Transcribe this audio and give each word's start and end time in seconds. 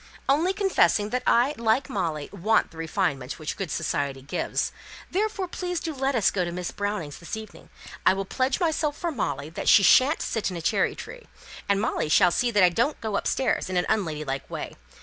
"Only 0.27 0.51
confessing 0.51 1.09
that 1.11 1.21
I, 1.27 1.53
like 1.59 1.87
Molly, 1.87 2.27
want 2.31 2.71
the 2.71 2.77
refinements 2.77 3.37
which 3.37 3.55
good 3.55 3.69
society 3.69 4.23
gives; 4.23 4.71
therefore, 5.11 5.47
please 5.47 5.79
do 5.79 5.93
let 5.93 6.15
us 6.15 6.31
go 6.31 6.43
to 6.43 6.51
Miss 6.51 6.71
Brownings' 6.71 7.19
this 7.19 7.37
evening. 7.37 7.69
I 8.03 8.15
will 8.15 8.25
pledge 8.25 8.59
myself 8.59 8.97
for 8.97 9.11
Molly 9.11 9.51
that 9.51 9.69
she 9.69 9.83
shan't 9.83 10.23
sit 10.23 10.49
in 10.49 10.57
a 10.57 10.59
cherry 10.63 10.95
tree; 10.95 11.27
and 11.69 11.79
Molly 11.79 12.09
shall 12.09 12.31
see 12.31 12.49
that 12.49 12.63
I 12.63 12.69
don't 12.69 12.99
go 12.99 13.15
upstairs 13.15 13.69
in 13.69 13.77
an 13.77 13.85
unladylike 13.89 14.49
way. 14.49 14.75